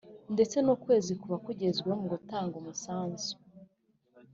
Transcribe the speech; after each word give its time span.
ndetse 0.33 0.57
n’ukwezi 0.61 1.11
kuba 1.21 1.35
kugezweho 1.45 1.97
mu 2.01 2.07
gutanga 2.13 2.53
umusanzu 2.61 3.31